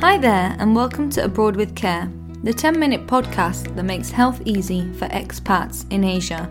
Hi 0.00 0.16
there, 0.16 0.56
and 0.58 0.74
welcome 0.74 1.10
to 1.10 1.24
Abroad 1.24 1.56
with 1.56 1.76
Care, 1.76 2.10
the 2.42 2.54
10 2.54 2.80
minute 2.80 3.06
podcast 3.06 3.76
that 3.76 3.82
makes 3.82 4.10
health 4.10 4.40
easy 4.46 4.90
for 4.94 5.06
expats 5.08 5.84
in 5.92 6.04
Asia. 6.04 6.48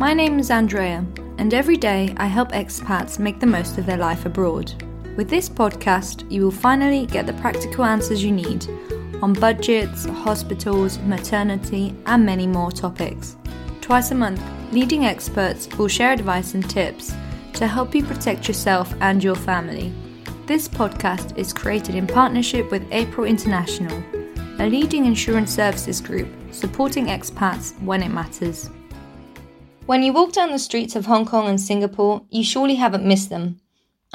My 0.00 0.12
name 0.12 0.40
is 0.40 0.50
Andrea, 0.50 1.06
and 1.38 1.54
every 1.54 1.76
day 1.76 2.12
I 2.16 2.26
help 2.26 2.50
expats 2.50 3.20
make 3.20 3.38
the 3.38 3.46
most 3.46 3.78
of 3.78 3.86
their 3.86 3.98
life 3.98 4.26
abroad. 4.26 4.72
With 5.16 5.30
this 5.30 5.48
podcast, 5.48 6.28
you 6.28 6.42
will 6.42 6.50
finally 6.50 7.06
get 7.06 7.28
the 7.28 7.34
practical 7.34 7.84
answers 7.84 8.24
you 8.24 8.32
need 8.32 8.66
on 9.22 9.32
budgets, 9.32 10.04
hospitals, 10.04 10.98
maternity, 10.98 11.94
and 12.06 12.26
many 12.26 12.48
more 12.48 12.72
topics. 12.72 13.36
Twice 13.80 14.10
a 14.10 14.16
month, 14.16 14.42
leading 14.72 15.04
experts 15.04 15.68
will 15.78 15.86
share 15.86 16.10
advice 16.10 16.54
and 16.54 16.68
tips 16.68 17.14
to 17.52 17.68
help 17.68 17.94
you 17.94 18.04
protect 18.04 18.48
yourself 18.48 18.92
and 19.00 19.22
your 19.22 19.36
family. 19.36 19.92
This 20.48 20.66
podcast 20.66 21.36
is 21.36 21.52
created 21.52 21.94
in 21.94 22.06
partnership 22.06 22.70
with 22.70 22.90
April 22.90 23.26
International, 23.26 24.02
a 24.58 24.66
leading 24.66 25.04
insurance 25.04 25.54
services 25.54 26.00
group 26.00 26.26
supporting 26.52 27.08
expats 27.08 27.78
when 27.82 28.02
it 28.02 28.08
matters. 28.08 28.70
When 29.84 30.02
you 30.02 30.14
walk 30.14 30.32
down 30.32 30.50
the 30.50 30.58
streets 30.58 30.96
of 30.96 31.04
Hong 31.04 31.26
Kong 31.26 31.48
and 31.48 31.60
Singapore, 31.60 32.22
you 32.30 32.42
surely 32.42 32.76
haven't 32.76 33.04
missed 33.04 33.28
them. 33.28 33.60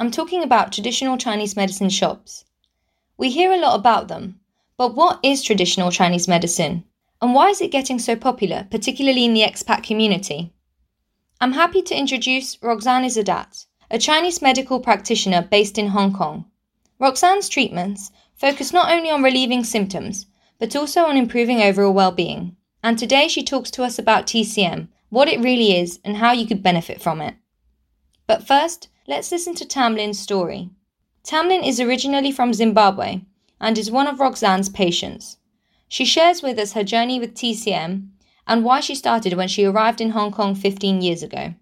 I'm 0.00 0.10
talking 0.10 0.42
about 0.42 0.72
traditional 0.72 1.16
Chinese 1.16 1.54
medicine 1.54 1.88
shops. 1.88 2.44
We 3.16 3.30
hear 3.30 3.52
a 3.52 3.60
lot 3.60 3.78
about 3.78 4.08
them, 4.08 4.40
but 4.76 4.96
what 4.96 5.20
is 5.22 5.40
traditional 5.40 5.92
Chinese 5.92 6.26
medicine? 6.26 6.82
And 7.22 7.32
why 7.32 7.50
is 7.50 7.60
it 7.60 7.70
getting 7.70 8.00
so 8.00 8.16
popular, 8.16 8.66
particularly 8.72 9.24
in 9.24 9.34
the 9.34 9.42
expat 9.42 9.84
community? 9.84 10.52
I'm 11.40 11.52
happy 11.52 11.82
to 11.82 11.96
introduce 11.96 12.60
Roxanne 12.60 13.04
Issurdatt, 13.04 13.66
a 13.94 13.98
Chinese 13.98 14.42
medical 14.42 14.80
practitioner 14.80 15.40
based 15.40 15.78
in 15.78 15.86
Hong 15.86 16.12
Kong. 16.12 16.46
Roxanne's 16.98 17.48
treatments 17.48 18.10
focus 18.34 18.72
not 18.72 18.90
only 18.90 19.08
on 19.08 19.22
relieving 19.22 19.62
symptoms, 19.62 20.26
but 20.58 20.74
also 20.74 21.02
on 21.02 21.16
improving 21.16 21.62
overall 21.62 21.94
well-being. 21.94 22.56
And 22.82 22.98
today 22.98 23.28
she 23.28 23.44
talks 23.44 23.70
to 23.70 23.84
us 23.84 23.96
about 23.96 24.26
TCM, 24.26 24.88
what 25.10 25.28
it 25.28 25.38
really 25.38 25.78
is, 25.78 26.00
and 26.04 26.16
how 26.16 26.32
you 26.32 26.44
could 26.44 26.60
benefit 26.60 27.00
from 27.00 27.20
it. 27.20 27.36
But 28.26 28.44
first, 28.44 28.88
let's 29.06 29.30
listen 29.30 29.54
to 29.54 29.64
Tamlyn's 29.64 30.18
story. 30.18 30.70
Tamlyn 31.22 31.64
is 31.64 31.78
originally 31.78 32.32
from 32.32 32.52
Zimbabwe 32.52 33.20
and 33.60 33.78
is 33.78 33.92
one 33.92 34.08
of 34.08 34.18
Roxanne's 34.18 34.68
patients. 34.68 35.36
She 35.86 36.04
shares 36.04 36.42
with 36.42 36.58
us 36.58 36.72
her 36.72 36.82
journey 36.82 37.20
with 37.20 37.34
TCM 37.34 38.08
and 38.48 38.64
why 38.64 38.80
she 38.80 38.96
started 38.96 39.34
when 39.34 39.46
she 39.46 39.64
arrived 39.64 40.00
in 40.00 40.10
Hong 40.10 40.32
Kong 40.32 40.56
15 40.56 41.00
years 41.00 41.22
ago 41.22 41.54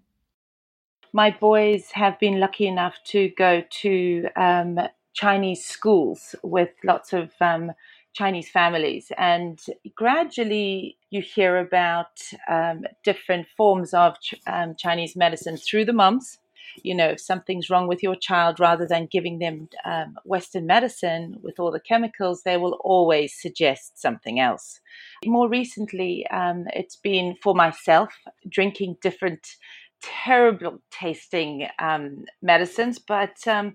my 1.13 1.29
boys 1.29 1.91
have 1.91 2.19
been 2.19 2.39
lucky 2.39 2.67
enough 2.67 2.95
to 3.05 3.29
go 3.37 3.63
to 3.69 4.27
um, 4.35 4.79
Chinese 5.13 5.63
schools 5.63 6.35
with 6.43 6.69
lots 6.83 7.13
of 7.13 7.31
um, 7.39 7.71
Chinese 8.13 8.49
families, 8.49 9.11
and 9.17 9.59
gradually 9.95 10.97
you 11.11 11.21
hear 11.21 11.57
about 11.57 12.21
um, 12.49 12.85
different 13.03 13.47
forms 13.55 13.93
of 13.93 14.19
ch- 14.21 14.35
um, 14.47 14.75
Chinese 14.75 15.15
medicine 15.15 15.57
through 15.57 15.85
the 15.85 15.93
mums. 15.93 16.39
You 16.81 16.95
know, 16.95 17.09
if 17.09 17.19
something's 17.19 17.69
wrong 17.69 17.87
with 17.87 18.01
your 18.01 18.15
child, 18.15 18.59
rather 18.59 18.87
than 18.87 19.07
giving 19.11 19.37
them 19.37 19.69
um, 19.85 20.17
Western 20.23 20.65
medicine 20.65 21.37
with 21.43 21.59
all 21.59 21.71
the 21.71 21.79
chemicals, 21.79 22.41
they 22.43 22.57
will 22.57 22.79
always 22.83 23.39
suggest 23.39 23.99
something 24.01 24.39
else. 24.39 24.79
More 25.25 25.47
recently, 25.47 26.25
um, 26.27 26.65
it's 26.73 26.95
been 26.95 27.35
for 27.43 27.53
myself 27.53 28.09
drinking 28.49 28.97
different 29.01 29.55
terrible 30.03 30.81
tasting 30.91 31.67
um, 31.79 32.25
medicines, 32.41 32.99
but 32.99 33.35
um, 33.47 33.73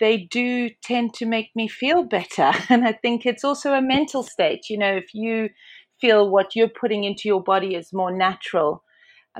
they 0.00 0.16
do 0.18 0.70
tend 0.82 1.14
to 1.14 1.26
make 1.26 1.50
me 1.54 1.68
feel 1.68 2.02
better. 2.04 2.52
And 2.70 2.84
I 2.86 2.92
think 2.92 3.26
it's 3.26 3.44
also 3.44 3.72
a 3.72 3.82
mental 3.82 4.22
state. 4.22 4.68
You 4.70 4.78
know, 4.78 4.96
if 4.96 5.14
you 5.14 5.50
feel 6.00 6.30
what 6.30 6.56
you're 6.56 6.68
putting 6.68 7.04
into 7.04 7.28
your 7.28 7.42
body 7.42 7.74
is 7.74 7.92
more 7.92 8.10
natural, 8.16 8.82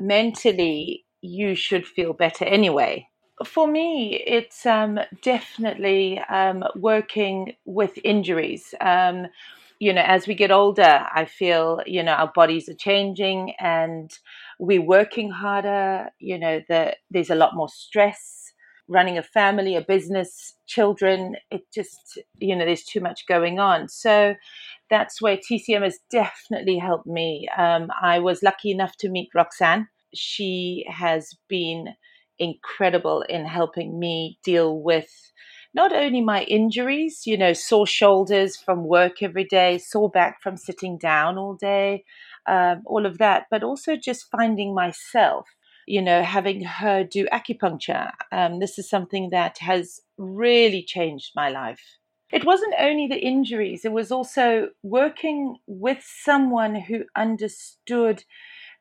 mentally, 0.00 1.04
you 1.20 1.54
should 1.54 1.86
feel 1.86 2.12
better 2.12 2.44
anyway. 2.44 3.08
For 3.44 3.66
me, 3.66 4.14
it's 4.26 4.64
um, 4.64 4.98
definitely 5.22 6.18
um, 6.30 6.64
working 6.74 7.54
with 7.66 7.98
injuries 8.03 8.74
um, 8.80 9.26
you 9.78 9.92
know, 9.92 10.03
as 10.04 10.26
we 10.26 10.34
get 10.34 10.50
older, 10.50 11.06
I 11.14 11.26
feel, 11.26 11.81
you 11.87 12.03
know, 12.03 12.12
our 12.12 12.32
bodies 12.34 12.69
are 12.69 12.75
changing 12.75 13.53
and 13.60 14.10
we're 14.59 14.82
working 14.82 15.31
harder. 15.31 16.10
You 16.19 16.38
know, 16.38 16.62
the, 16.69 16.97
there's 17.10 17.31
a 17.31 17.34
lot 17.34 17.54
more 17.54 17.69
stress 17.69 18.53
running 18.88 19.19
a 19.19 19.22
family, 19.22 19.75
a 19.76 19.82
business, 19.82 20.54
children. 20.66 21.36
It 21.50 21.62
just, 21.75 22.19
you 22.38 22.54
know, 22.54 22.65
there's 22.65 22.84
too 22.84 23.00
much 23.00 23.26
going 23.26 23.59
on. 23.59 23.88
So 23.88 24.34
that's 24.91 25.20
where 25.20 25.36
TCM 25.36 25.82
has 25.82 25.98
definitely 26.10 26.78
helped 26.78 27.06
me. 27.06 27.48
Um, 27.56 27.88
I 28.00 28.20
was 28.20 28.42
lucky 28.42 28.70
enough 28.70 28.97
to 28.98 29.09
meet 29.09 29.28
Roxanne. 29.34 29.88
She 30.15 30.86
has 30.88 31.34
been 31.48 31.88
incredible 32.38 33.22
in 33.22 33.44
helping 33.44 33.98
me 33.98 34.38
deal 34.44 34.81
with 34.81 35.10
not 35.76 35.92
only 35.92 36.22
my 36.22 36.42
injuries, 36.44 37.26
you 37.26 37.37
know, 37.37 37.53
sore 37.53 37.87
shoulders 37.87 38.56
from 38.56 38.84
work 38.84 39.22
every 39.22 39.44
day, 39.44 39.76
sore 39.78 40.10
back 40.10 40.42
from 40.42 40.56
sitting 40.56 40.97
down 40.97 41.37
all 41.37 41.54
day, 41.54 42.03
um, 42.47 42.82
all 42.87 43.04
of 43.04 43.19
that, 43.19 43.44
but 43.50 43.62
also 43.62 43.94
just 43.94 44.26
finding 44.32 44.75
myself, 44.75 45.47
you 45.86 46.00
know, 46.00 46.22
having 46.22 46.65
her 46.65 47.04
do 47.04 47.26
acupuncture. 47.26 48.10
Um, 48.32 48.59
this 48.59 48.78
is 48.78 48.88
something 48.88 49.28
that 49.31 49.59
has 49.59 50.00
really 50.16 50.82
changed 50.82 51.32
my 51.36 51.50
life. 51.50 51.82
It 52.32 52.44
wasn't 52.47 52.75
only 52.81 53.06
the 53.06 53.20
injuries, 53.20 53.84
it 53.84 53.92
was 53.92 54.10
also 54.10 54.70
working 54.82 55.59
with 55.66 56.03
someone 56.03 56.75
who 56.75 57.04
understood 57.15 58.25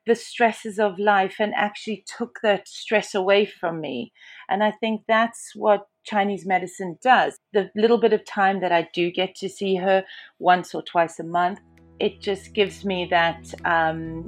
the 0.06 0.16
stresses 0.16 0.80
of 0.80 1.00
life 1.00 1.36
and 1.40 1.54
actually 1.56 2.04
took 2.18 2.40
that 2.44 2.68
stress 2.68 3.16
away 3.16 3.46
from 3.46 3.82
me. 3.82 4.12
And 4.50 4.64
I 4.64 4.72
think 4.72 5.02
that's 5.08 5.52
what 5.56 5.88
Chinese 6.04 6.46
medicine 6.46 6.98
does. 7.02 7.40
The 7.54 7.72
little 7.76 7.98
bit 7.98 8.14
of 8.14 8.24
time 8.26 8.62
that 8.62 8.72
I 8.72 8.88
do 8.94 9.12
get 9.12 9.36
to 9.36 9.50
see 9.50 9.76
her 9.76 10.06
once 10.40 10.76
or 10.76 10.84
twice 10.84 11.20
a 11.20 11.24
month, 11.24 11.60
it 12.00 12.22
just 12.22 12.54
gives 12.54 12.86
me 12.86 13.08
that 13.10 13.54
um, 13.66 14.26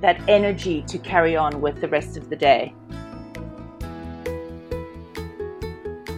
that 0.00 0.20
energy 0.28 0.82
to 0.82 0.98
carry 0.98 1.36
on 1.36 1.60
with 1.60 1.80
the 1.80 1.88
rest 1.88 2.16
of 2.16 2.28
the 2.28 2.36
day. 2.36 2.74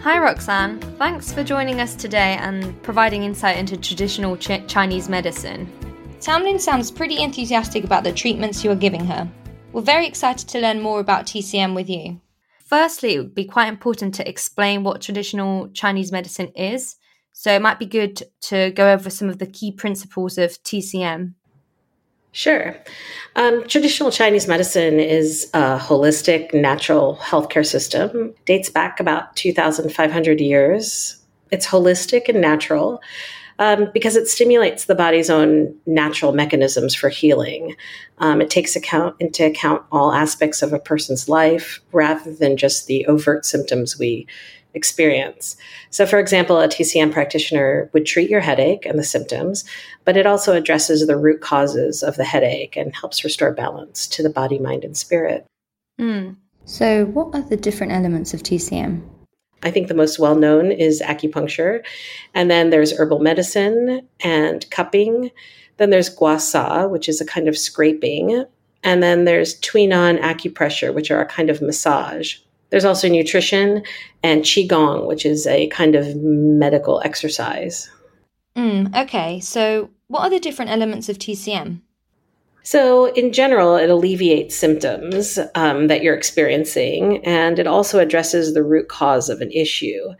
Hi 0.01 0.17
Roxanne, 0.17 0.79
thanks 0.97 1.31
for 1.31 1.43
joining 1.43 1.81
us 1.81 1.95
today 1.95 2.37
and 2.39 2.81
providing 2.83 3.23
insight 3.23 3.57
into 3.57 3.77
traditional 3.77 4.37
ch- 4.37 4.65
Chinese 4.67 5.09
medicine. 5.09 5.69
Tamlyn 6.19 6.59
sounds 6.59 6.91
pretty 6.91 7.21
enthusiastic 7.21 7.85
about 7.85 8.03
the 8.03 8.11
treatments 8.11 8.61
you 8.61 8.71
are 8.71 8.75
giving 8.75 9.05
her. 9.05 9.29
We're 9.71 9.81
very 9.81 10.05
excited 10.05 10.49
to 10.49 10.59
learn 10.59 10.81
more 10.81 10.99
about 10.99 11.25
TCM 11.25 11.73
with 11.73 11.89
you. 11.89 12.19
Firstly, 12.65 13.15
it 13.15 13.19
would 13.19 13.35
be 13.35 13.45
quite 13.45 13.69
important 13.69 14.13
to 14.15 14.27
explain 14.27 14.83
what 14.83 15.01
traditional 15.01 15.69
Chinese 15.69 16.11
medicine 16.11 16.51
is. 16.57 16.97
So 17.31 17.53
it 17.53 17.61
might 17.61 17.79
be 17.79 17.85
good 17.85 18.21
to 18.41 18.71
go 18.71 18.91
over 18.91 19.09
some 19.09 19.29
of 19.29 19.39
the 19.39 19.47
key 19.47 19.71
principles 19.71 20.37
of 20.37 20.61
TCM. 20.63 21.35
Sure. 22.33 22.75
Um, 23.37 23.65
traditional 23.65 24.11
Chinese 24.11 24.47
medicine 24.47 24.99
is 24.99 25.49
a 25.53 25.79
holistic 25.79 26.53
natural 26.53 27.17
healthcare 27.21 27.65
system. 27.65 28.35
dates 28.45 28.69
back 28.69 28.99
about 28.99 29.37
2,500 29.37 30.41
years. 30.41 31.15
It's 31.49 31.65
holistic 31.65 32.27
and 32.27 32.41
natural 32.41 33.01
um, 33.59 33.89
because 33.93 34.15
it 34.15 34.27
stimulates 34.27 34.85
the 34.85 34.95
body's 34.95 35.29
own 35.29 35.75
natural 35.85 36.31
mechanisms 36.31 36.95
for 36.95 37.09
healing. 37.09 37.75
Um, 38.17 38.41
it 38.41 38.49
takes 38.49 38.75
account 38.75 39.15
into 39.19 39.45
account 39.45 39.83
all 39.91 40.13
aspects 40.13 40.61
of 40.61 40.73
a 40.73 40.79
person's 40.79 41.29
life 41.29 41.81
rather 41.91 42.33
than 42.33 42.57
just 42.57 42.87
the 42.87 43.05
overt 43.05 43.45
symptoms 43.45 43.99
we 43.99 44.25
experience. 44.73 45.57
So, 45.89 46.05
for 46.05 46.19
example, 46.19 46.59
a 46.59 46.67
TCM 46.67 47.11
practitioner 47.11 47.89
would 47.93 48.05
treat 48.05 48.29
your 48.29 48.39
headache 48.39 48.85
and 48.85 48.97
the 48.97 49.03
symptoms, 49.03 49.65
but 50.05 50.15
it 50.15 50.25
also 50.25 50.53
addresses 50.53 51.05
the 51.05 51.17
root 51.17 51.41
causes 51.41 52.01
of 52.01 52.15
the 52.15 52.23
headache 52.23 52.77
and 52.77 52.95
helps 52.95 53.23
restore 53.23 53.51
balance 53.51 54.07
to 54.07 54.23
the 54.23 54.29
body, 54.29 54.59
mind, 54.59 54.85
and 54.85 54.95
spirit. 54.95 55.45
Mm. 55.99 56.37
So, 56.65 57.05
what 57.05 57.33
are 57.35 57.41
the 57.41 57.57
different 57.57 57.93
elements 57.93 58.33
of 58.33 58.43
TCM? 58.43 59.01
I 59.63 59.71
think 59.71 59.87
the 59.87 59.93
most 59.93 60.19
well 60.19 60.35
known 60.35 60.71
is 60.71 61.01
acupuncture. 61.01 61.83
And 62.33 62.49
then 62.49 62.69
there's 62.69 62.97
herbal 62.97 63.19
medicine 63.19 64.07
and 64.21 64.69
cupping. 64.71 65.31
Then 65.77 65.89
there's 65.89 66.09
gua 66.09 66.39
sha, 66.39 66.87
which 66.87 67.09
is 67.09 67.21
a 67.21 67.25
kind 67.25 67.47
of 67.47 67.57
scraping. 67.57 68.45
And 68.83 69.03
then 69.03 69.25
there's 69.25 69.55
tui 69.59 69.87
na 69.87 70.07
and 70.07 70.19
acupressure, 70.19 70.93
which 70.93 71.11
are 71.11 71.21
a 71.21 71.25
kind 71.25 71.49
of 71.49 71.61
massage. 71.61 72.37
There's 72.69 72.85
also 72.85 73.09
nutrition 73.09 73.83
and 74.23 74.43
qigong, 74.43 75.07
which 75.07 75.25
is 75.25 75.47
a 75.47 75.67
kind 75.67 75.95
of 75.95 76.15
medical 76.15 77.01
exercise. 77.03 77.89
Mm, 78.55 78.95
okay, 79.03 79.39
so 79.39 79.89
what 80.07 80.21
are 80.21 80.29
the 80.29 80.39
different 80.39 80.71
elements 80.71 81.09
of 81.09 81.17
TCM? 81.17 81.81
So, 82.63 83.11
in 83.13 83.31
general, 83.31 83.75
it 83.77 83.89
alleviates 83.89 84.55
symptoms 84.55 85.39
um, 85.55 85.87
that 85.87 86.03
you're 86.03 86.15
experiencing, 86.15 87.25
and 87.25 87.57
it 87.57 87.67
also 87.67 87.99
addresses 87.99 88.53
the 88.53 88.63
root 88.63 88.89
cause 88.89 89.29
of 89.29 89.41
an 89.41 89.51
issue. 89.51 90.13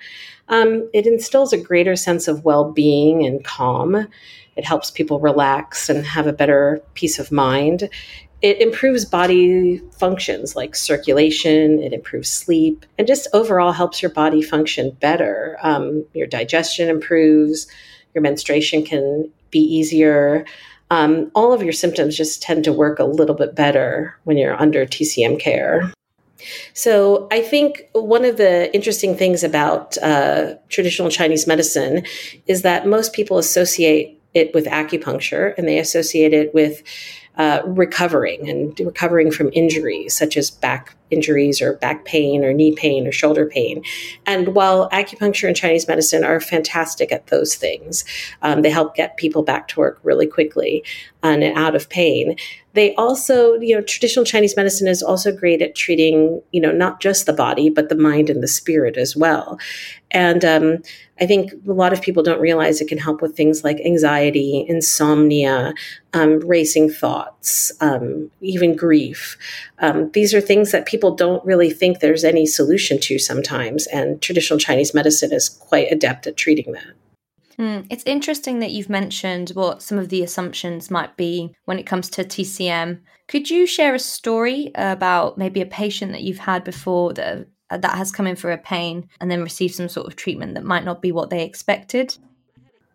Um, 0.47 0.89
it 0.93 1.05
instills 1.05 1.53
a 1.53 1.57
greater 1.57 1.95
sense 1.95 2.27
of 2.27 2.43
well 2.43 2.71
being 2.71 3.25
and 3.25 3.43
calm. 3.43 4.07
It 4.55 4.65
helps 4.65 4.89
people 4.89 5.19
relax 5.19 5.89
and 5.89 6.05
have 6.05 6.27
a 6.27 6.33
better 6.33 6.81
peace 6.95 7.19
of 7.19 7.31
mind. 7.31 7.89
It 8.41 8.61
improves 8.61 9.03
body 9.03 9.81
functions 9.99 10.55
like 10.55 10.75
circulation, 10.75 11.79
it 11.79 11.91
improves 11.91 12.29
sleep, 12.29 12.85
and 12.97 13.05
just 13.05 13.27
overall 13.33 13.73
helps 13.73 14.01
your 14.01 14.11
body 14.11 14.41
function 14.41 14.91
better. 15.01 15.57
Um, 15.61 16.05
your 16.13 16.25
digestion 16.25 16.89
improves, 16.89 17.67
your 18.13 18.21
menstruation 18.21 18.85
can 18.85 19.29
be 19.51 19.59
easier 19.59 20.45
um, 20.89 21.31
all 21.35 21.53
of 21.53 21.61
your 21.61 21.73
symptoms 21.73 22.17
just 22.17 22.41
tend 22.41 22.63
to 22.63 22.73
work 22.73 22.99
a 22.99 23.03
little 23.03 23.35
bit 23.35 23.55
better 23.55 24.15
when 24.23 24.37
you're 24.37 24.59
under 24.59 24.85
TCM 24.85 25.39
care. 25.39 25.93
So, 26.73 27.27
I 27.31 27.41
think 27.41 27.89
one 27.91 28.23
of 28.23 28.37
the 28.37 28.73
interesting 28.73 29.15
things 29.15 29.43
about 29.43 29.97
uh, 29.97 30.55
traditional 30.69 31.09
Chinese 31.09 31.45
medicine 31.45 32.05
is 32.47 32.61
that 32.61 32.87
most 32.87 33.11
people 33.11 33.37
associate 33.37 34.21
it 34.33 34.53
with 34.53 34.65
acupuncture 34.65 35.53
and 35.57 35.67
they 35.67 35.79
associate 35.79 36.33
it 36.33 36.53
with 36.53 36.81
uh, 37.37 37.61
recovering 37.65 38.49
and 38.49 38.79
recovering 38.79 39.31
from 39.31 39.49
injuries 39.53 40.17
such 40.17 40.37
as 40.37 40.51
back 40.51 40.95
injuries 41.11 41.61
or 41.61 41.73
back 41.73 42.05
pain 42.05 42.43
or 42.43 42.53
knee 42.53 42.73
pain 42.73 43.07
or 43.07 43.11
shoulder 43.11 43.45
pain. 43.45 43.83
And 44.25 44.49
while 44.55 44.89
acupuncture 44.89 45.47
and 45.47 45.55
Chinese 45.55 45.87
medicine 45.87 46.23
are 46.23 46.39
fantastic 46.39 47.11
at 47.11 47.27
those 47.27 47.55
things, 47.55 48.05
um, 48.41 48.61
they 48.61 48.69
help 48.69 48.95
get 48.95 49.17
people 49.17 49.43
back 49.43 49.67
to 49.69 49.79
work 49.79 49.99
really 50.03 50.27
quickly 50.27 50.83
and 51.21 51.43
out 51.43 51.75
of 51.75 51.89
pain. 51.89 52.35
They 52.73 52.93
also, 52.95 53.55
you 53.55 53.75
know, 53.75 53.81
traditional 53.81 54.23
Chinese 54.23 54.55
medicine 54.55 54.87
is 54.87 55.01
also 55.01 55.35
great 55.35 55.61
at 55.61 55.75
treating, 55.75 56.41
you 56.51 56.61
know, 56.61 56.71
not 56.71 57.01
just 57.01 57.25
the 57.25 57.33
body, 57.33 57.69
but 57.69 57.89
the 57.89 57.95
mind 57.95 58.29
and 58.29 58.43
the 58.43 58.47
spirit 58.47 58.95
as 58.95 59.15
well. 59.17 59.59
And 60.11 60.45
um, 60.45 60.77
I 61.19 61.25
think 61.25 61.51
a 61.67 61.73
lot 61.73 61.93
of 61.93 62.01
people 62.01 62.23
don't 62.23 62.39
realize 62.39 62.79
it 62.79 62.87
can 62.87 62.97
help 62.97 63.21
with 63.21 63.35
things 63.35 63.63
like 63.63 63.79
anxiety, 63.81 64.65
insomnia, 64.67 65.73
um, 66.13 66.39
racing 66.39 66.89
thoughts, 66.89 67.71
um, 67.81 68.31
even 68.41 68.75
grief. 68.75 69.37
Um, 69.79 70.11
these 70.11 70.33
are 70.33 70.41
things 70.41 70.71
that 70.71 70.85
people 70.85 70.98
don't 71.15 71.43
really 71.45 71.71
think 71.71 71.99
there's 71.99 72.23
any 72.23 72.45
solution 72.45 72.99
to 73.01 73.19
sometimes. 73.19 73.87
And 73.87 74.21
traditional 74.21 74.59
Chinese 74.59 74.93
medicine 74.93 75.33
is 75.33 75.49
quite 75.49 75.91
adept 75.91 76.27
at 76.27 76.37
treating 76.37 76.73
that. 76.73 76.93
Mm, 77.57 77.87
it's 77.89 78.03
interesting 78.05 78.59
that 78.59 78.71
you've 78.71 78.89
mentioned 78.89 79.49
what 79.49 79.81
some 79.81 79.97
of 79.97 80.09
the 80.09 80.23
assumptions 80.23 80.89
might 80.89 81.17
be 81.17 81.53
when 81.65 81.77
it 81.77 81.85
comes 81.85 82.09
to 82.11 82.23
TCM. 82.23 83.01
Could 83.27 83.49
you 83.49 83.67
share 83.67 83.93
a 83.93 83.99
story 83.99 84.71
about 84.75 85.37
maybe 85.37 85.61
a 85.61 85.65
patient 85.65 86.13
that 86.13 86.21
you've 86.21 86.39
had 86.39 86.63
before 86.63 87.13
that 87.13 87.47
that 87.69 87.95
has 87.95 88.11
come 88.11 88.25
in 88.25 88.35
for 88.35 88.51
a 88.51 88.57
pain 88.57 89.07
and 89.21 89.29
then 89.29 89.43
received 89.43 89.75
some 89.75 89.89
sort 89.89 90.07
of 90.07 90.15
treatment 90.15 90.55
that 90.55 90.63
might 90.63 90.85
not 90.85 91.01
be 91.01 91.11
what 91.11 91.29
they 91.29 91.43
expected? 91.43 92.17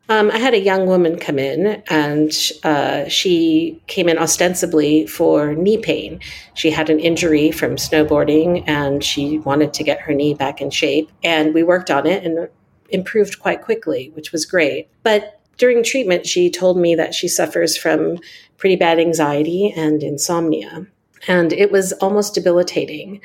Um, 0.09 0.31
I 0.31 0.39
had 0.39 0.53
a 0.53 0.61
young 0.61 0.87
woman 0.87 1.19
come 1.19 1.39
in, 1.39 1.83
and 1.89 2.31
uh, 2.63 3.09
she 3.09 3.81
came 3.87 4.09
in 4.09 4.19
ostensibly 4.19 5.07
for 5.07 5.55
knee 5.55 5.79
pain. 5.79 6.21
She 6.53 6.71
had 6.71 6.91
an 6.91 7.01
injury 7.01 7.51
from 7.51 7.77
snowboarding, 7.77 8.65
and 8.67 9.03
she 9.03 9.39
wanted 9.39 9.73
to 9.75 9.85
get 9.85 10.01
her 10.03 10.13
knee 10.13 10.35
back 10.35 10.61
in 10.61 10.71
shape. 10.71 11.11
And 11.23 11.55
we 11.55 11.63
worked 11.63 11.91
on 11.91 12.07
it, 12.07 12.23
and 12.23 12.49
improved 12.91 13.41
quite 13.41 13.63
quickly, 13.63 14.11
which 14.15 14.31
was 14.31 14.45
great. 14.45 14.89
But 15.03 15.41
during 15.57 15.83
treatment, 15.83 16.27
she 16.27 16.51
told 16.51 16.77
me 16.77 16.95
that 16.95 17.15
she 17.15 17.29
suffers 17.29 17.77
from 17.77 18.19
pretty 18.57 18.77
bad 18.77 18.99
anxiety 18.99 19.73
and 19.75 20.03
insomnia. 20.03 20.87
And 21.27 21.53
it 21.53 21.71
was 21.71 21.93
almost 21.95 22.35
debilitating. 22.35 23.21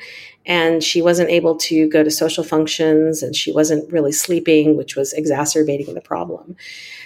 And 0.46 0.82
she 0.82 1.02
wasn't 1.02 1.30
able 1.30 1.56
to 1.56 1.88
go 1.88 2.02
to 2.02 2.10
social 2.10 2.42
functions 2.42 3.22
and 3.22 3.36
she 3.36 3.52
wasn't 3.52 3.92
really 3.92 4.12
sleeping, 4.12 4.76
which 4.76 4.96
was 4.96 5.12
exacerbating 5.12 5.94
the 5.94 6.00
problem. 6.00 6.56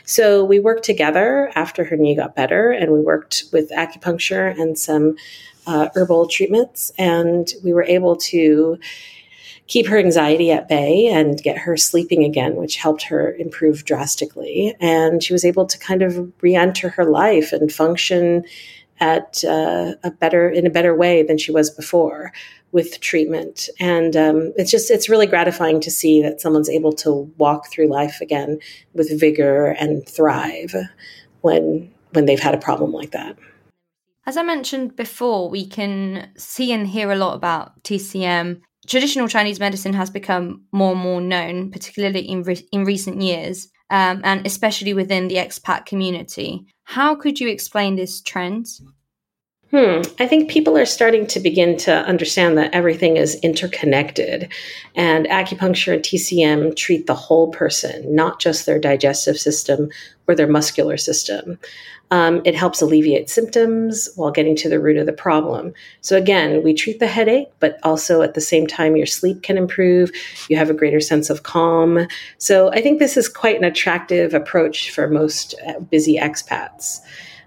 So 0.05 0.45
we 0.45 0.61
worked 0.61 0.85
together 0.85 1.51
after 1.55 1.85
her 1.85 1.97
knee 1.97 2.15
got 2.15 2.37
better 2.37 2.71
and 2.71 2.93
we 2.93 3.01
worked 3.01 3.45
with 3.53 3.71
acupuncture 3.71 4.59
and 4.59 4.79
some 4.79 5.17
uh, 5.67 5.89
herbal 5.95 6.29
treatments. 6.29 6.93
And 6.97 7.53
we 7.65 7.73
were 7.73 7.85
able 7.85 8.17
to 8.17 8.79
keep 9.67 9.87
her 9.87 9.99
anxiety 9.99 10.51
at 10.51 10.69
bay 10.69 11.07
and 11.07 11.43
get 11.43 11.57
her 11.57 11.77
sleeping 11.77 12.23
again, 12.23 12.57
which 12.57 12.77
helped 12.77 13.03
her 13.05 13.35
improve 13.37 13.85
drastically. 13.85 14.75
And 14.79 15.23
she 15.23 15.33
was 15.33 15.45
able 15.45 15.67
to 15.67 15.79
kind 15.79 16.03
of 16.03 16.33
re-enter 16.43 16.91
her 16.91 17.05
life 17.07 17.53
and 17.53 17.73
function 17.73 18.45
at 19.01 19.43
uh, 19.45 19.95
a 20.03 20.11
better 20.11 20.49
in 20.49 20.67
a 20.67 20.71
better 20.71 20.95
way 20.95 21.23
than 21.23 21.39
she 21.39 21.53
was 21.53 21.71
before 21.71 22.33
with 22.73 23.01
treatment. 23.01 23.69
And 23.79 24.17
um, 24.17 24.53
it's 24.57 24.71
just 24.71 24.91
it's 24.91 25.09
really 25.09 25.27
gratifying 25.27 25.81
to 25.81 25.91
see 25.91 26.23
that 26.23 26.41
someone's 26.41 26.71
able 26.71 26.93
to 26.95 27.33
walk 27.39 27.71
through 27.71 27.89
life 27.89 28.21
again 28.21 28.59
with 28.93 29.19
vigor 29.19 29.69
and 29.79 30.09
thrive 30.09 30.75
when 31.41 31.93
when 32.13 32.27
they've 32.27 32.41
had 32.41 32.55
a 32.55 32.59
problem 32.59 32.93
like 32.93 33.11
that. 33.13 33.37
As 34.27 34.37
I 34.37 34.43
mentioned 34.43 34.97
before, 34.97 35.51
we 35.51 35.67
can 35.67 36.31
see 36.37 36.73
and 36.73 36.87
hear 36.87 37.13
a 37.13 37.17
lot 37.17 37.35
about 37.35 37.83
TCM 37.83 38.61
traditional 38.87 39.29
Chinese 39.29 39.61
medicine 39.61 39.95
has 39.95 40.11
become 40.11 40.63
more 40.73 40.93
and 40.93 41.01
more 41.01 41.21
known, 41.21 41.71
particularly 41.71 42.21
in 42.21 42.43
re- 42.43 42.69
in 42.73 42.85
recent 42.85 43.21
years, 43.21 43.69
um, 43.91 44.21
and 44.25 44.47
especially 44.47 44.95
within 44.95 45.29
the 45.29 45.37
expat 45.37 45.87
community. 45.87 46.67
How 46.85 47.15
could 47.15 47.41
you 47.41 47.49
explain 47.49 47.97
this 47.97 48.21
trend? 48.21 48.67
Hmm. 49.75 50.03
I 50.21 50.29
think 50.29 50.49
people 50.49 50.79
are 50.79 50.87
starting 50.87 51.27
to 51.27 51.41
begin 51.41 51.77
to 51.79 51.93
understand 51.93 52.57
that 52.59 52.73
everything 52.73 53.17
is 53.17 53.35
interconnected, 53.43 54.53
and 54.95 55.27
acupuncture 55.27 55.93
and 55.93 56.01
TCM 56.01 56.77
treat 56.77 57.09
the 57.09 57.17
whole 57.17 57.51
person, 57.51 58.15
not 58.15 58.39
just 58.39 58.67
their 58.67 58.79
digestive 58.79 59.37
system 59.37 59.91
or 60.29 60.37
their 60.37 60.47
muscular 60.47 60.97
system. 60.97 61.59
Um, 62.13 62.41
it 62.45 62.55
helps 62.55 62.83
alleviate 62.83 63.29
symptoms 63.29 64.09
while 64.15 64.31
getting 64.31 64.55
to 64.59 64.69
the 64.69 64.79
root 64.79 64.97
of 64.97 65.07
the 65.07 65.13
problem. 65.13 65.75
So, 66.03 66.17
again, 66.17 66.63
we 66.63 66.73
treat 66.73 67.01
the 67.01 67.09
headache, 67.09 67.49
but 67.59 67.81
also 67.83 68.23
at 68.23 68.35
the 68.35 68.41
same 68.41 68.69
time, 68.69 68.95
your 68.95 69.07
sleep 69.07 69.43
can 69.43 69.59
improve. 69.59 70.13
You 70.49 70.57
have 70.57 70.71
a 70.71 70.75
greater 70.75 71.01
sense 71.01 71.31
of 71.31 71.43
calm. 71.43 72.07
So, 72.39 72.71
I 72.71 72.81
think 72.81 73.01
this 73.01 73.17
is 73.17 73.29
quite 73.29 73.57
an 73.57 73.65
attractive 73.65 74.35
approach 74.35 74.93
for 74.93 75.09
most 75.09 75.57
uh, 75.67 75.81
busy 75.81 76.17
expats. 76.17 77.01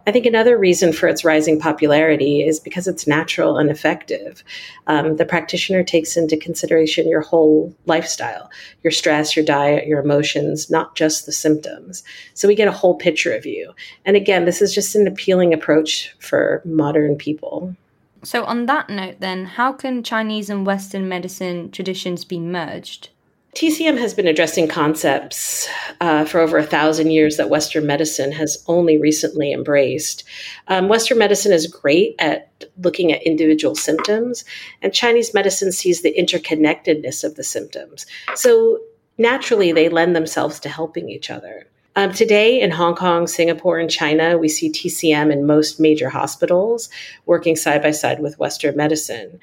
I 0.08 0.12
think 0.14 0.26
another 0.26 0.58
reason 0.58 0.94
for 0.94 1.10
its 1.10 1.26
rising 1.26 1.60
popularity 1.60 2.42
is 2.42 2.62
because 2.62 2.88
it's 2.88 3.08
natural 3.08 3.58
and 3.58 3.70
effective. 3.70 4.42
Um, 4.88 5.18
the 5.18 5.26
practitioner 5.26 5.84
takes 5.84 6.16
into 6.16 6.38
consideration 6.38 7.10
your 7.10 7.20
whole 7.20 7.76
lifestyle, 7.88 8.50
your 8.84 8.92
stress, 8.92 9.36
your 9.36 9.44
diet, 9.44 9.86
your 9.86 10.00
emotions, 10.00 10.70
not 10.70 10.96
just 10.96 11.26
the 11.26 11.34
symptoms. 11.34 12.06
So 12.36 12.48
we 12.48 12.56
get 12.56 12.70
a 12.70 12.72
whole 12.72 12.96
picture 12.96 13.36
of 13.36 13.46
you. 13.46 13.74
And 14.06 14.16
again, 14.16 14.46
this 14.46 14.62
is 14.62 14.74
just 14.74 14.96
an 14.96 15.08
appealing 15.08 15.54
approach 15.54 16.16
for 16.20 16.62
modern 16.64 17.18
people. 17.18 17.76
So, 18.24 18.46
on 18.46 18.66
that 18.66 18.90
note, 18.90 19.20
then, 19.20 19.46
how 19.46 19.74
can 19.74 20.04
Chinese 20.04 20.50
and 20.50 20.66
Western 20.66 21.08
medicine 21.08 21.70
traditions 21.70 22.26
be 22.26 22.40
merged? 22.40 23.10
TCM 23.58 23.98
has 23.98 24.14
been 24.14 24.28
addressing 24.28 24.68
concepts 24.68 25.68
uh, 26.00 26.26
for 26.26 26.40
over 26.40 26.60
a 26.60 26.64
thousand 26.64 27.10
years 27.10 27.38
that 27.38 27.50
Western 27.50 27.88
medicine 27.88 28.32
has 28.32 28.64
only 28.68 29.00
recently 29.00 29.52
embraced. 29.52 30.24
Um, 30.68 30.90
Western 30.90 31.18
medicine 31.18 31.52
is 31.52 31.66
great 31.66 32.14
at 32.20 32.66
looking 32.84 33.12
at 33.12 33.24
individual 33.24 33.74
symptoms, 33.74 34.46
and 34.84 34.94
Chinese 34.94 35.34
medicine 35.34 35.72
sees 35.72 36.04
the 36.04 36.14
interconnectedness 36.14 37.24
of 37.24 37.34
the 37.34 37.44
symptoms. 37.44 38.06
So 38.36 38.80
naturally, 39.18 39.72
they 39.72 39.90
lend 39.90 40.16
themselves 40.16 40.60
to 40.60 40.70
helping 40.70 41.10
each 41.10 41.32
other. 41.32 41.66
Um, 41.98 42.12
today 42.12 42.62
in 42.62 42.70
Hong 42.70 42.94
Kong, 42.94 43.26
Singapore, 43.26 43.80
and 43.80 43.90
China, 43.90 44.38
we 44.38 44.50
see 44.50 44.72
TCM 44.72 45.34
in 45.34 45.48
most 45.48 45.80
major 45.80 46.10
hospitals 46.10 46.90
working 47.26 47.56
side 47.56 47.82
by 47.82 47.90
side 47.90 48.20
with 48.20 48.38
Western 48.38 48.78
medicine. 48.78 49.40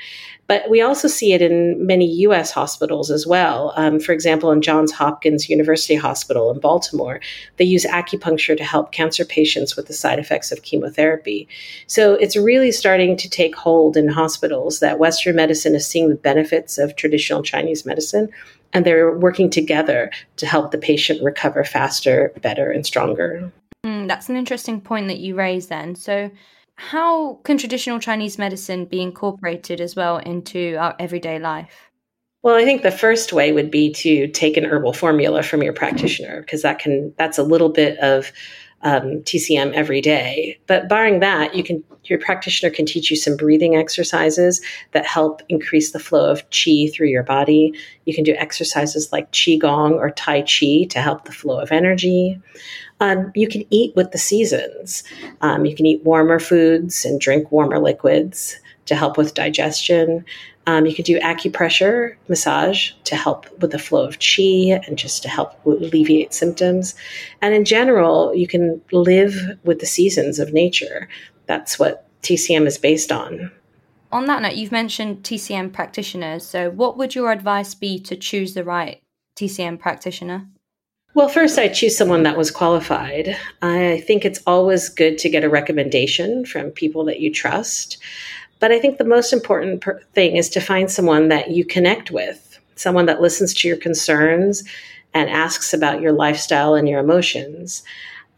But 0.46 0.70
we 0.70 0.80
also 0.80 1.08
see 1.08 1.32
it 1.32 1.42
in 1.42 1.84
many 1.84 2.06
US 2.26 2.52
hospitals 2.52 3.10
as 3.10 3.26
well. 3.26 3.72
Um, 3.74 3.98
for 3.98 4.12
example, 4.12 4.52
in 4.52 4.62
Johns 4.62 4.92
Hopkins 4.92 5.48
University 5.48 5.96
Hospital 5.96 6.52
in 6.52 6.60
Baltimore, 6.60 7.18
they 7.56 7.64
use 7.64 7.84
acupuncture 7.86 8.56
to 8.56 8.62
help 8.62 8.92
cancer 8.92 9.24
patients 9.24 9.74
with 9.74 9.88
the 9.88 9.92
side 9.92 10.20
effects 10.20 10.52
of 10.52 10.62
chemotherapy. 10.62 11.48
So 11.88 12.14
it's 12.14 12.36
really 12.36 12.70
starting 12.70 13.16
to 13.16 13.28
take 13.28 13.56
hold 13.56 13.96
in 13.96 14.06
hospitals 14.06 14.78
that 14.78 15.00
Western 15.00 15.34
medicine 15.34 15.74
is 15.74 15.88
seeing 15.88 16.08
the 16.08 16.14
benefits 16.14 16.78
of 16.78 16.94
traditional 16.94 17.42
Chinese 17.42 17.84
medicine 17.84 18.28
and 18.74 18.84
they're 18.84 19.16
working 19.16 19.48
together 19.48 20.10
to 20.36 20.46
help 20.46 20.72
the 20.72 20.78
patient 20.78 21.22
recover 21.22 21.64
faster, 21.64 22.32
better, 22.42 22.70
and 22.70 22.84
stronger. 22.84 23.50
Mm, 23.86 24.08
that's 24.08 24.28
an 24.28 24.36
interesting 24.36 24.80
point 24.80 25.08
that 25.08 25.18
you 25.18 25.36
raised 25.36 25.68
then. 25.68 25.94
So, 25.94 26.30
how 26.76 27.34
can 27.44 27.56
traditional 27.56 28.00
Chinese 28.00 28.36
medicine 28.36 28.84
be 28.84 29.00
incorporated 29.00 29.80
as 29.80 29.94
well 29.94 30.18
into 30.18 30.74
our 30.74 30.96
everyday 30.98 31.38
life? 31.38 31.90
Well, 32.42 32.56
I 32.56 32.64
think 32.64 32.82
the 32.82 32.90
first 32.90 33.32
way 33.32 33.52
would 33.52 33.70
be 33.70 33.92
to 33.94 34.26
take 34.28 34.56
an 34.56 34.64
herbal 34.64 34.92
formula 34.92 35.42
from 35.42 35.62
your 35.62 35.72
practitioner 35.72 36.40
because 36.40 36.62
that 36.62 36.78
can 36.80 37.14
that's 37.16 37.38
a 37.38 37.42
little 37.44 37.70
bit 37.70 37.96
of 38.00 38.32
um, 38.84 39.22
TCM 39.22 39.72
every 39.72 40.00
day. 40.00 40.58
But 40.66 40.88
barring 40.88 41.20
that, 41.20 41.54
you 41.54 41.64
can 41.64 41.82
your 42.04 42.18
practitioner 42.18 42.70
can 42.70 42.84
teach 42.84 43.10
you 43.10 43.16
some 43.16 43.34
breathing 43.34 43.76
exercises 43.76 44.60
that 44.92 45.06
help 45.06 45.42
increase 45.48 45.92
the 45.92 45.98
flow 45.98 46.30
of 46.30 46.48
qi 46.50 46.92
through 46.92 47.08
your 47.08 47.22
body. 47.22 47.72
You 48.04 48.14
can 48.14 48.24
do 48.24 48.34
exercises 48.34 49.10
like 49.10 49.32
qigong 49.32 49.92
or 49.92 50.10
tai 50.10 50.42
chi 50.42 50.84
to 50.90 51.00
help 51.00 51.24
the 51.24 51.32
flow 51.32 51.58
of 51.58 51.72
energy. 51.72 52.38
Um, 53.00 53.32
you 53.34 53.48
can 53.48 53.64
eat 53.70 53.96
with 53.96 54.12
the 54.12 54.18
seasons. 54.18 55.02
Um, 55.40 55.64
you 55.64 55.74
can 55.74 55.86
eat 55.86 56.04
warmer 56.04 56.38
foods 56.38 57.04
and 57.04 57.20
drink 57.20 57.50
warmer 57.50 57.78
liquids 57.78 58.58
to 58.86 58.94
help 58.94 59.16
with 59.16 59.34
digestion. 59.34 60.24
Um, 60.66 60.86
you 60.86 60.94
can 60.94 61.04
do 61.04 61.18
acupressure 61.20 62.14
massage 62.28 62.92
to 63.04 63.16
help 63.16 63.46
with 63.60 63.70
the 63.70 63.78
flow 63.78 64.06
of 64.06 64.18
chi 64.18 64.80
and 64.86 64.96
just 64.96 65.22
to 65.22 65.28
help 65.28 65.52
alleviate 65.66 66.32
symptoms. 66.32 66.94
And 67.42 67.54
in 67.54 67.64
general, 67.64 68.34
you 68.34 68.46
can 68.46 68.80
live 68.92 69.34
with 69.64 69.80
the 69.80 69.86
seasons 69.86 70.38
of 70.38 70.52
nature. 70.52 71.08
That's 71.46 71.78
what 71.78 72.08
TCM 72.22 72.66
is 72.66 72.78
based 72.78 73.12
on. 73.12 73.50
On 74.10 74.26
that 74.26 74.42
note, 74.42 74.54
you've 74.54 74.72
mentioned 74.72 75.22
TCM 75.22 75.72
practitioners. 75.72 76.46
So, 76.46 76.70
what 76.70 76.96
would 76.96 77.14
your 77.14 77.32
advice 77.32 77.74
be 77.74 77.98
to 78.00 78.16
choose 78.16 78.54
the 78.54 78.64
right 78.64 79.02
TCM 79.36 79.78
practitioner? 79.78 80.46
Well, 81.14 81.28
first, 81.28 81.58
I 81.58 81.68
choose 81.68 81.96
someone 81.96 82.24
that 82.24 82.36
was 82.36 82.50
qualified. 82.50 83.36
I 83.62 84.02
think 84.06 84.24
it's 84.24 84.40
always 84.48 84.88
good 84.88 85.16
to 85.18 85.28
get 85.28 85.44
a 85.44 85.48
recommendation 85.48 86.44
from 86.44 86.70
people 86.70 87.04
that 87.04 87.20
you 87.20 87.32
trust. 87.32 87.98
But 88.64 88.72
I 88.72 88.78
think 88.78 88.96
the 88.96 89.04
most 89.04 89.34
important 89.34 89.82
per- 89.82 90.00
thing 90.14 90.36
is 90.36 90.48
to 90.48 90.58
find 90.58 90.90
someone 90.90 91.28
that 91.28 91.50
you 91.50 91.66
connect 91.66 92.10
with, 92.10 92.58
someone 92.76 93.04
that 93.04 93.20
listens 93.20 93.52
to 93.52 93.68
your 93.68 93.76
concerns 93.76 94.64
and 95.12 95.28
asks 95.28 95.74
about 95.74 96.00
your 96.00 96.12
lifestyle 96.12 96.74
and 96.74 96.88
your 96.88 97.00
emotions. 97.00 97.82